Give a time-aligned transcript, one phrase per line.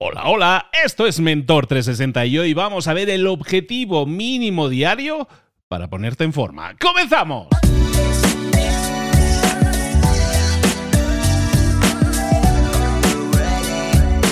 [0.00, 5.26] Hola, hola, esto es Mentor 360 y hoy vamos a ver el objetivo mínimo diario
[5.66, 6.76] para ponerte en forma.
[6.78, 7.48] ¡Comenzamos!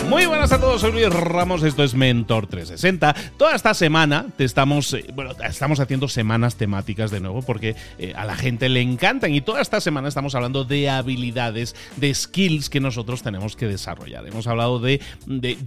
[0.08, 3.33] Muy buenas a todos, soy Luis Ramos, esto es Mentor 360.
[3.37, 8.12] Toda esta semana te estamos, eh, bueno, estamos haciendo semanas temáticas de nuevo porque eh,
[8.15, 12.71] a la gente le encantan y toda esta semana estamos hablando de habilidades, de skills
[12.71, 14.24] que nosotros tenemos que desarrollar.
[14.29, 15.01] Hemos hablado de,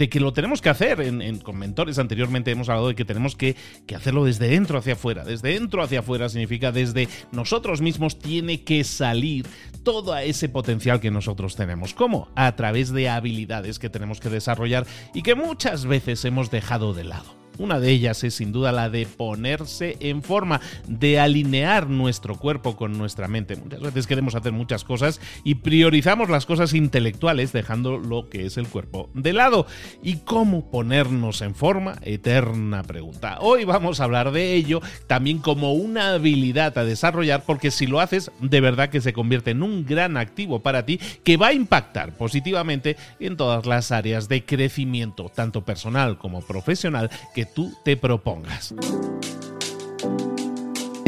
[0.10, 3.58] que lo tenemos que hacer en, con mentores anteriormente, hemos hablado de que tenemos que,
[3.86, 5.26] que hacerlo desde dentro hacia afuera.
[5.26, 9.46] Desde dentro hacia afuera significa desde nosotros mismos tiene que salir
[9.84, 11.94] todo ese potencial que nosotros tenemos.
[11.94, 12.30] ¿Cómo?
[12.36, 17.04] A través de habilidades que tenemos que desarrollar y que muchas veces hemos dejado de
[17.04, 17.39] lado.
[17.60, 22.78] Una de ellas es sin duda la de ponerse en forma, de alinear nuestro cuerpo
[22.78, 23.58] con nuestra mente.
[23.58, 28.58] Muchas veces queremos hacer muchas cosas y priorizamos las cosas intelectuales dejando lo que es
[28.58, 29.68] el cuerpo de lado.
[30.02, 31.98] ¿Y cómo ponernos en forma?
[32.02, 33.40] Eterna pregunta.
[33.42, 38.00] Hoy vamos a hablar de ello también como una habilidad a desarrollar porque si lo
[38.00, 41.54] haces de verdad que se convierte en un gran activo para ti que va a
[41.54, 47.98] impactar positivamente en todas las áreas de crecimiento, tanto personal como profesional, que tú te
[47.98, 48.74] propongas.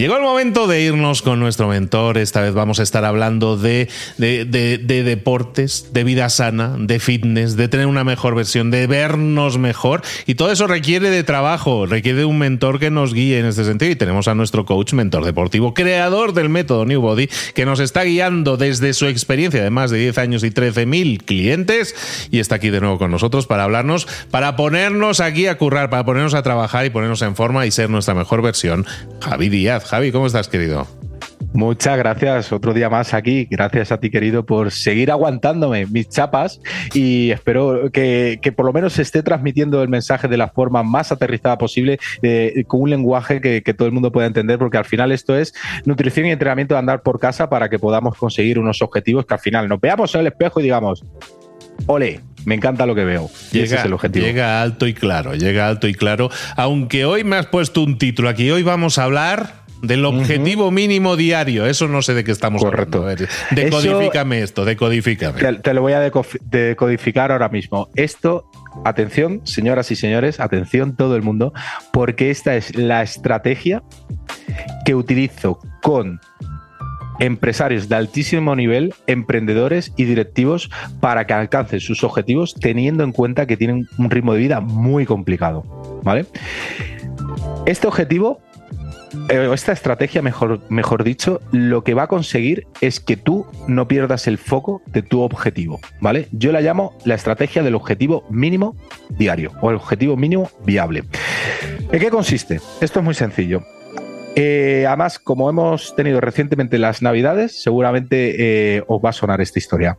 [0.01, 2.17] Llegó el momento de irnos con nuestro mentor.
[2.17, 7.67] Esta vez vamos a estar hablando de, de, deportes, de vida sana, de fitness, de
[7.67, 10.01] tener una mejor versión, de vernos mejor.
[10.25, 13.63] Y todo eso requiere de trabajo, requiere de un mentor que nos guíe en este
[13.63, 13.91] sentido.
[13.91, 18.01] Y tenemos a nuestro coach, mentor deportivo, creador del método New Body, que nos está
[18.01, 22.27] guiando desde su experiencia de más de 10 años y 13.000 clientes.
[22.31, 26.05] Y está aquí de nuevo con nosotros para hablarnos, para ponernos aquí a currar, para
[26.05, 28.87] ponernos a trabajar y ponernos en forma y ser nuestra mejor versión.
[29.21, 29.90] Javi Díaz.
[29.91, 30.87] Javi, ¿cómo estás, querido?
[31.51, 33.45] Muchas gracias, otro día más aquí.
[33.51, 36.61] Gracias a ti, querido, por seguir aguantándome mis chapas
[36.93, 41.11] y espero que, por lo menos se esté transmitiendo el mensaje de la forma más
[41.11, 41.99] aterrizada posible,
[42.67, 45.53] con un lenguaje que, todo el mundo pueda entender, porque al final esto es
[45.83, 49.41] nutrición y entrenamiento de andar por casa para que podamos conseguir unos objetivos que al
[49.41, 51.03] final nos veamos en el espejo y digamos,
[51.87, 53.29] ole, me encanta lo que veo.
[53.51, 54.25] Llega, ese es el objetivo.
[54.25, 56.29] Llega alto y claro, llega alto y claro.
[56.55, 61.15] Aunque hoy me has puesto un título aquí, hoy vamos a hablar del objetivo mínimo
[61.15, 61.65] diario.
[61.65, 62.99] Eso no sé de qué estamos Correcto.
[62.99, 63.25] hablando.
[63.51, 65.39] Decodifícame esto, decodifícame.
[65.39, 67.89] Te, te, lo voy a decodificar ahora mismo.
[67.95, 68.49] Esto,
[68.85, 71.53] atención, señoras y señores, atención todo el mundo,
[71.91, 73.83] porque esta es la estrategia
[74.85, 76.19] que utilizo con
[77.19, 83.45] empresarios de altísimo nivel, emprendedores y directivos para que alcancen sus objetivos teniendo en cuenta
[83.45, 85.63] que tienen un ritmo de vida muy complicado.
[86.03, 86.25] ¿Vale?
[87.67, 88.41] Este objetivo
[89.29, 94.27] esta estrategia, mejor, mejor dicho, lo que va a conseguir es que tú no pierdas
[94.27, 96.27] el foco de tu objetivo, ¿vale?
[96.31, 98.75] Yo la llamo la estrategia del objetivo mínimo
[99.09, 101.03] diario o el objetivo mínimo viable.
[101.91, 102.61] ¿En qué consiste?
[102.79, 103.63] Esto es muy sencillo.
[104.35, 109.59] Eh, además, como hemos tenido recientemente las navidades, seguramente eh, os va a sonar esta
[109.59, 109.97] historia.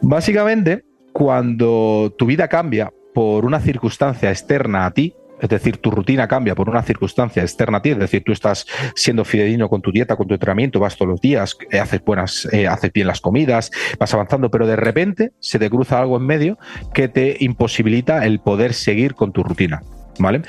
[0.00, 6.28] Básicamente, cuando tu vida cambia por una circunstancia externa a ti, es decir, tu rutina
[6.28, 9.90] cambia por una circunstancia externa a ti, es decir, tú estás siendo fidedigno con tu
[9.90, 13.20] dieta, con tu entrenamiento, vas todos los días, eh, haces buenas, eh, haces bien las
[13.20, 16.58] comidas, vas avanzando, pero de repente se te cruza algo en medio
[16.92, 19.82] que te imposibilita el poder seguir con tu rutina.
[20.18, 20.42] ¿Vale?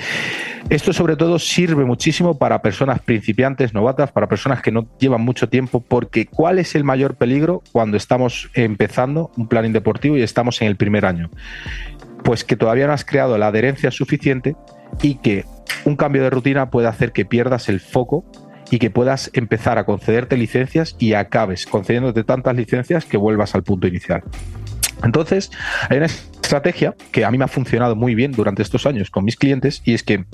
[0.70, 5.48] Esto sobre todo sirve muchísimo para personas principiantes, novatas, para personas que no llevan mucho
[5.48, 10.62] tiempo, porque ¿cuál es el mayor peligro cuando estamos empezando un planning deportivo y estamos
[10.62, 11.30] en el primer año?
[12.24, 14.56] Pues que todavía no has creado la adherencia suficiente
[15.02, 15.46] y que
[15.86, 18.26] un cambio de rutina puede hacer que pierdas el foco
[18.70, 23.64] y que puedas empezar a concederte licencias y acabes concediéndote tantas licencias que vuelvas al
[23.64, 24.24] punto inicial.
[25.04, 25.52] Entonces,
[25.90, 29.26] hay una estrategia que a mí me ha funcionado muy bien durante estos años con
[29.26, 30.26] mis clientes y es que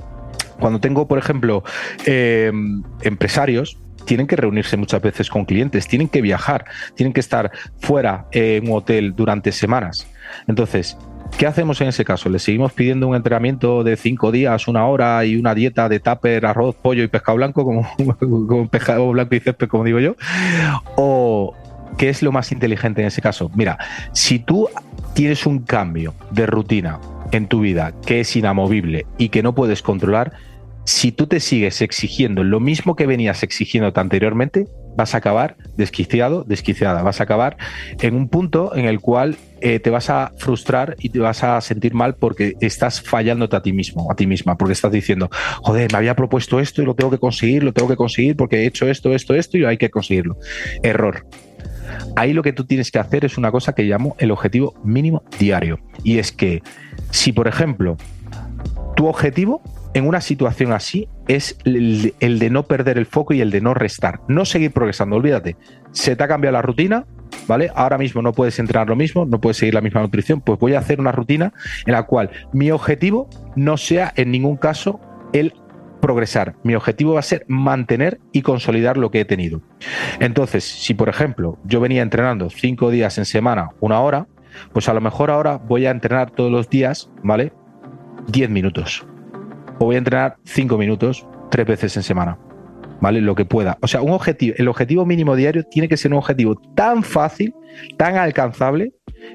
[0.59, 1.63] cuando tengo, por ejemplo,
[2.05, 7.51] em, empresarios, tienen que reunirse muchas veces con clientes, tienen que viajar, tienen que estar
[7.79, 10.07] fuera en un hotel durante semanas.
[10.47, 10.97] Entonces,
[11.37, 12.29] ¿Qué hacemos en ese caso?
[12.29, 16.45] ¿Le seguimos pidiendo un entrenamiento de cinco días, una hora y una dieta de tupper,
[16.45, 17.87] arroz, pollo y pescado blanco, como,
[18.19, 20.15] como pescado blanco y césped, como digo yo?
[20.95, 21.55] ¿O
[21.97, 23.51] qué es lo más inteligente en ese caso?
[23.55, 23.77] Mira,
[24.13, 24.67] si tú
[25.13, 26.99] tienes un cambio de rutina
[27.31, 30.33] en tu vida que es inamovible y que no puedes controlar,
[30.85, 36.43] si tú te sigues exigiendo lo mismo que venías exigiéndote anteriormente, vas a acabar desquiciado,
[36.43, 37.03] desquiciada.
[37.03, 37.57] Vas a acabar
[38.01, 41.59] en un punto en el cual eh, te vas a frustrar y te vas a
[41.61, 45.29] sentir mal porque estás fallándote a ti mismo, a ti misma, porque estás diciendo,
[45.61, 48.57] joder, me había propuesto esto y lo tengo que conseguir, lo tengo que conseguir porque
[48.57, 50.37] he hecho esto, esto, esto y hay que conseguirlo.
[50.83, 51.25] Error.
[52.15, 55.23] Ahí lo que tú tienes que hacer es una cosa que llamo el objetivo mínimo
[55.39, 55.79] diario.
[56.03, 56.61] Y es que
[57.11, 57.97] si, por ejemplo,
[58.95, 59.61] tu objetivo
[59.93, 63.73] en una situación así es el, de no perder el foco y el de no
[63.73, 65.55] restar, no seguir progresando, olvídate,
[65.91, 67.05] se te ha cambiado la rutina,
[67.47, 67.71] ¿vale?
[67.75, 70.73] Ahora mismo no puedes entrenar lo mismo, no puedes seguir la misma nutrición, pues voy
[70.73, 71.53] a hacer una rutina
[71.85, 74.99] en la cual mi objetivo no sea en ningún caso
[75.33, 75.53] el
[76.01, 76.55] progresar.
[76.63, 79.61] Mi objetivo va a ser mantener y consolidar lo que he tenido.
[80.19, 84.27] Entonces, si por ejemplo yo venía entrenando cinco días en semana, una hora,
[84.73, 87.51] pues a lo mejor ahora voy a entrenar todos los días, ¿vale?
[88.27, 89.05] 10 minutos.
[89.79, 92.37] O voy a entrenar 5 minutos tres veces en semana.
[92.99, 93.21] ¿Vale?
[93.21, 93.77] Lo que pueda.
[93.81, 97.53] O sea, un objetivo, el objetivo mínimo diario tiene que ser un objetivo tan fácil,
[97.97, 98.93] tan alcanzable,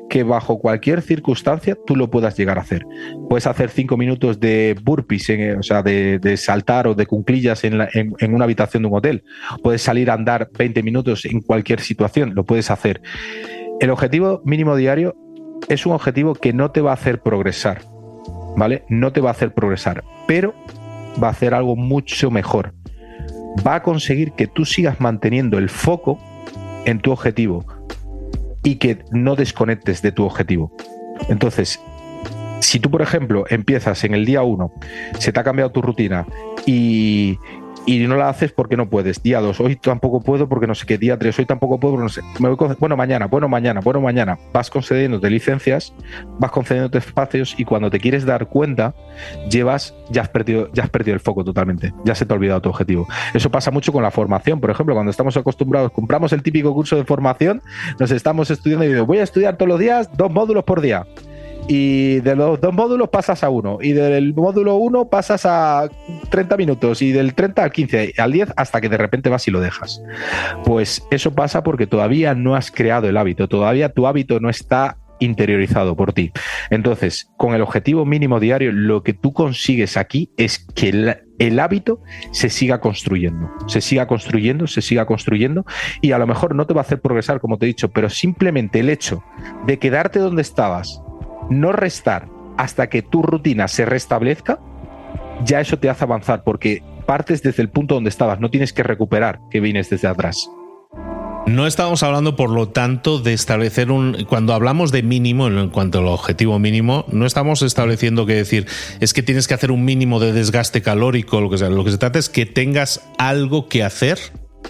[0.08, 2.84] que bajo cualquier circunstancia tú lo puedas llegar a hacer.
[3.28, 8.34] Puedes hacer 5 minutos de burpees, o sea, de, saltar o de cunclillas en, en,
[8.34, 9.24] una habitación de un hotel.
[9.62, 13.00] Puedes salir a andar 20 minutos en cualquier situación, lo puedes hacer.
[13.80, 15.16] El objetivo mínimo diario
[15.68, 17.82] es un objetivo que no te va a hacer progresar,
[18.56, 18.84] ¿vale?
[18.88, 20.54] No te va a hacer progresar, pero
[21.22, 22.74] va a hacer algo mucho mejor.
[23.66, 26.18] Va a conseguir que tú sigas manteniendo el foco
[26.84, 27.64] en tu objetivo
[28.64, 30.72] y que no desconectes de tu objetivo.
[31.28, 31.80] Entonces,
[32.60, 34.72] si tú, por ejemplo, empiezas en el día 1,
[35.18, 36.26] se te ha cambiado tu rutina
[36.64, 37.38] y,
[37.86, 39.22] y no la haces porque no puedes.
[39.22, 40.98] Día 2, hoy tampoco puedo porque no sé qué.
[40.98, 42.22] Día 3, hoy tampoco puedo porque no sé.
[42.40, 44.38] Me bueno, mañana, bueno, mañana, bueno, mañana.
[44.52, 45.92] Vas concediéndote licencias,
[46.38, 48.94] vas concediéndote espacios y cuando te quieres dar cuenta,
[49.50, 51.92] llevas, ya has perdido, ya has perdido el foco totalmente.
[52.04, 53.06] Ya se te ha olvidado tu objetivo.
[53.34, 54.60] Eso pasa mucho con la formación.
[54.60, 57.62] Por ejemplo, cuando estamos acostumbrados, compramos el típico curso de formación,
[57.98, 61.06] nos estamos estudiando y digo, voy a estudiar todos los días dos módulos por día
[61.68, 65.88] y de los dos módulos pasas a uno, y del módulo uno pasas a
[66.30, 69.50] 30 minutos, y del 30 al 15, al 10, hasta que de repente vas y
[69.50, 70.02] lo dejas.
[70.64, 74.98] Pues eso pasa porque todavía no has creado el hábito, todavía tu hábito no está
[75.24, 76.32] interiorizado por ti.
[76.70, 81.60] Entonces, con el objetivo mínimo diario, lo que tú consigues aquí es que el, el,
[81.60, 85.64] hábito se siga construyendo, se siga construyendo, se siga construyendo
[86.00, 88.10] y a lo mejor no te va a hacer progresar, como te he dicho, pero
[88.10, 89.22] simplemente el hecho
[89.66, 91.00] de quedarte donde estabas,
[91.50, 94.60] no restar hasta que tu rutina se restablezca,
[95.44, 98.82] ya eso te hace avanzar porque partes desde el punto donde estabas, no tienes que
[98.82, 100.48] recuperar que vienes desde atrás.
[101.46, 104.24] No estamos hablando, por lo tanto, de establecer un.
[104.28, 108.66] Cuando hablamos de mínimo, en cuanto al objetivo mínimo, no estamos estableciendo que decir
[109.00, 111.68] es que tienes que hacer un mínimo de desgaste calórico, lo que sea.
[111.68, 114.18] Lo que se trata es que tengas algo que hacer,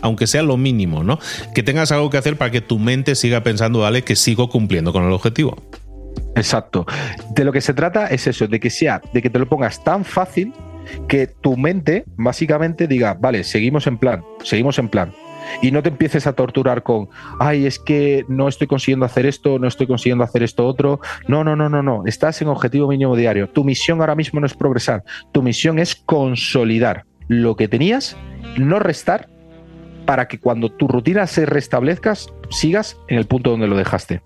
[0.00, 1.18] aunque sea lo mínimo, ¿no?
[1.54, 4.94] Que tengas algo que hacer para que tu mente siga pensando, vale, que sigo cumpliendo
[4.94, 5.62] con el objetivo.
[6.34, 6.86] Exacto.
[7.30, 9.82] De lo que se trata es eso, de que sea, de que te lo pongas
[9.84, 10.52] tan fácil
[11.08, 15.12] que tu mente básicamente diga, vale, seguimos en plan, seguimos en plan.
[15.60, 19.58] Y no te empieces a torturar con, ay, es que no estoy consiguiendo hacer esto,
[19.58, 21.00] no estoy consiguiendo hacer esto otro.
[21.28, 22.04] No, no, no, no, no.
[22.06, 23.48] Estás en objetivo mínimo diario.
[23.48, 25.02] Tu misión ahora mismo no es progresar.
[25.32, 28.16] Tu misión es consolidar lo que tenías,
[28.56, 29.28] no restar,
[30.06, 32.14] para que cuando tu rutina se restablezca,
[32.50, 34.22] sigas en el punto donde lo dejaste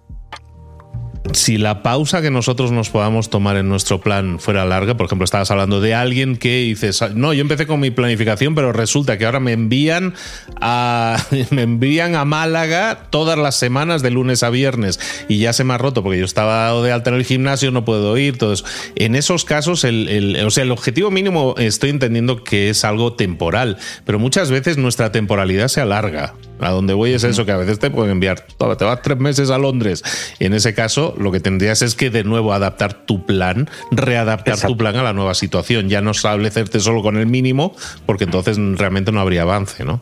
[1.37, 5.25] si la pausa que nosotros nos podamos tomar en nuestro plan fuera larga, por ejemplo,
[5.25, 9.27] estabas hablando de alguien que dices, no, yo empecé con mi planificación, pero resulta que
[9.27, 10.15] ahora me envían
[10.63, 14.99] a, me envían a Málaga todas las semanas de lunes a viernes
[15.29, 17.85] y ya se me ha roto porque yo estaba de alta en el gimnasio, no
[17.85, 18.65] puedo ir, todo eso.
[18.95, 23.77] En esos casos, el, o sea, el objetivo mínimo estoy entendiendo que es algo temporal,
[24.07, 26.35] pero muchas veces nuestra temporalidad se alarga.
[26.59, 29.51] A donde voy es eso, que a veces te pueden enviar, te vas tres meses
[29.51, 30.03] a Londres.
[30.39, 34.61] Y en ese caso, lo que tendrías es que de nuevo adaptar tu plan, readaptar
[34.61, 35.89] tu plan a la nueva situación.
[35.89, 37.75] Ya no establecerte solo con el mínimo,
[38.07, 40.01] porque entonces realmente no habría avance, ¿no?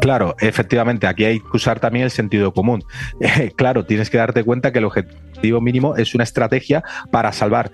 [0.00, 2.84] Claro, efectivamente, aquí hay que usar también el sentido común.
[3.56, 7.70] claro, tienes que darte cuenta que el objetivo mínimo es una estrategia para salvar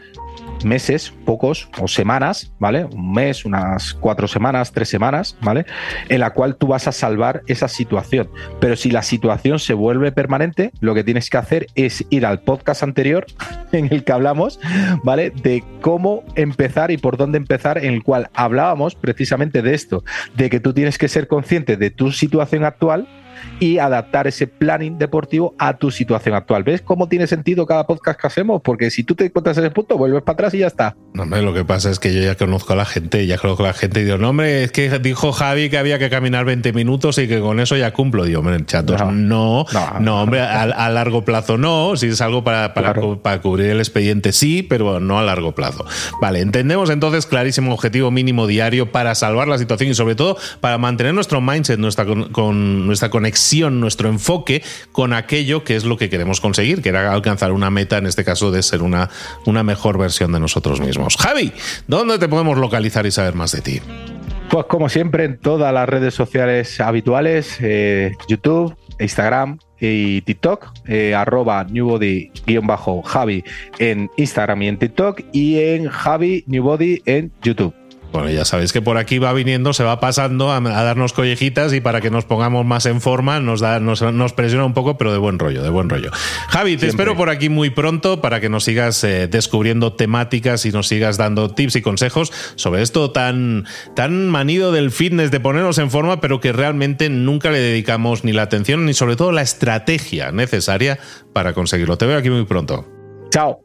[0.65, 2.85] meses, pocos o semanas, ¿vale?
[2.85, 5.67] Un mes, unas cuatro semanas, tres semanas, ¿vale?
[6.09, 8.29] En la cual tú vas a salvar esa situación.
[8.61, 12.41] Pero si la situación se vuelve permanente, lo que tienes que hacer es ir al
[12.41, 13.27] podcast anterior
[13.73, 14.61] en el que hablamos,
[15.03, 15.31] ¿vale?
[15.31, 20.05] De cómo empezar y por dónde empezar, en el cual hablábamos precisamente de esto,
[20.37, 23.09] de que tú tienes que ser consciente de tu situación actual
[23.61, 26.63] y adaptar ese planning deportivo a tu situación actual.
[26.63, 28.63] ¿Ves cómo tiene sentido cada podcast que hacemos?
[28.63, 30.97] Porque si tú te encuentras en ese punto, vuelves para atrás y ya está.
[31.15, 33.65] No, hombre, lo que pasa es que yo ya conozco a la gente, ya conozco
[33.65, 36.47] a la gente y digo, no, hombre, es que dijo Javi que había que caminar
[36.47, 38.25] 20 minutos y que con eso ya cumplo.
[38.25, 39.67] Digo, hombre, chatos, no,
[40.01, 44.33] no, hombre, a, largo plazo no, si es algo para, para, para, cubrir el expediente
[44.33, 45.85] sí, pero no a largo plazo.
[46.23, 50.79] Vale, entendemos entonces clarísimo objetivo mínimo diario para salvar la situación y sobre todo para
[50.79, 56.09] mantener nuestro mindset, nuestra, con, nuestra conexión, nuestro enfoque con aquello que es lo que
[56.09, 59.11] queremos conseguir, que era alcanzar una meta, en este caso de ser una,
[59.45, 61.02] una mejor versión de nosotros mismos.
[61.09, 61.53] Javi,
[61.87, 63.81] ¿dónde te podemos localizar y saber más de ti?
[64.51, 71.15] Pues como siempre en todas las redes sociales habituales, eh, YouTube, Instagram y TikTok, eh,
[71.15, 73.45] arroba newbody-javi
[73.79, 77.75] en Instagram y en TikTok y en Javi Newbody en YouTube.
[78.13, 81.81] Bueno, ya sabéis que por aquí va viniendo, se va pasando a, darnos collejitas y
[81.81, 85.19] para que nos pongamos más en forma nos, da, nos, presiona un poco, pero de
[85.19, 86.11] buen rollo, de buen rollo.
[86.49, 90.73] Javi, te espero por aquí muy pronto para que nos sigas eh, descubriendo temáticas y
[90.73, 93.67] nos sigas dando tips y consejos sobre esto tan,
[93.97, 98.33] tan manido del fitness, de ponernos en forma, pero que realmente nunca le dedicamos ni
[98.33, 100.99] la atención ni sobre todo la estrategia necesaria
[101.33, 101.97] para conseguirlo.
[101.97, 102.87] Te veo aquí muy pronto.
[103.31, 103.65] Chao.